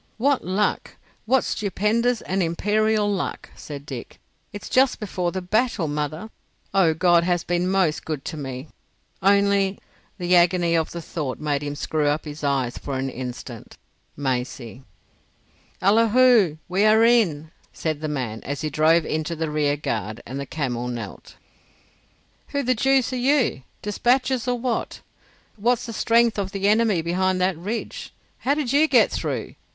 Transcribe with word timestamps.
"What 0.17 0.43
luck! 0.43 0.95
What 1.27 1.43
stupendous 1.43 2.21
and 2.21 2.41
imperial 2.41 3.07
luck!" 3.13 3.51
said 3.55 3.85
Dick. 3.85 4.17
"It's 4.51 4.67
"just 4.67 4.99
before 4.99 5.31
the 5.31 5.43
battle, 5.43 5.87
mother." 5.87 6.31
Oh, 6.73 6.95
God 6.95 7.23
has 7.23 7.43
been 7.43 7.69
most 7.69 8.03
good 8.03 8.25
to 8.25 8.35
me! 8.35 8.69
Only'—the 9.21 10.35
agony 10.35 10.73
of 10.73 10.89
the 10.89 11.03
thought 11.03 11.37
made 11.39 11.61
him 11.61 11.75
screw 11.75 12.07
up 12.07 12.25
his 12.25 12.43
eyes 12.43 12.79
for 12.79 12.97
an 12.97 13.11
instant—"Maisie..." 13.11 14.81
"Allahu! 15.83 16.57
We 16.67 16.83
are 16.83 17.03
in," 17.05 17.51
said 17.71 18.01
the 18.01 18.07
man, 18.07 18.41
as 18.41 18.61
he 18.61 18.71
drove 18.71 19.05
into 19.05 19.35
the 19.35 19.51
rearguard 19.51 20.23
and 20.25 20.39
the 20.39 20.47
camel 20.47 20.87
knelt. 20.87 21.35
"Who 22.47 22.63
the 22.63 22.73
deuce 22.73 23.13
are 23.13 23.17
you? 23.17 23.61
Despatches 23.83 24.47
or 24.47 24.57
what? 24.57 25.01
What's 25.57 25.85
the 25.85 25.93
strength 25.93 26.39
of 26.39 26.53
the 26.53 26.67
enemy 26.67 27.03
behind 27.03 27.39
that 27.41 27.55
ridge? 27.55 28.11
How 28.39 28.55
did 28.55 28.73
you 28.73 28.87
get 28.87 29.11
through?" 29.11 29.53